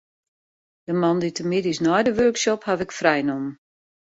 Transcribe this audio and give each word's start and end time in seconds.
De 0.87 0.93
moandeitemiddeis 1.01 1.79
nei 1.85 2.03
de 2.07 2.13
workshop 2.21 2.61
haw 2.67 2.81
ik 2.85 2.91
frij 2.99 3.21
nommen. 3.27 3.53